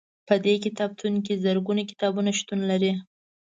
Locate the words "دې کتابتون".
0.45-1.13